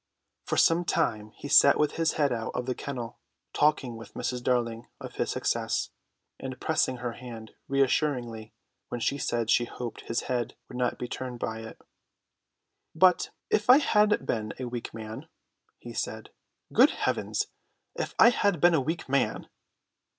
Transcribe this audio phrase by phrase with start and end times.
[0.47, 3.19] For some time he sat with his head out of the kennel,
[3.53, 4.41] talking with Mrs.
[4.41, 5.91] Darling of this success,
[6.39, 8.51] and pressing her hand reassuringly
[8.89, 11.79] when she said she hoped his head would not be turned by it.
[12.95, 15.27] "But if I had been a weak man,"
[15.77, 16.31] he said.
[16.73, 17.45] "Good heavens,
[17.93, 19.49] if I had been a weak man!"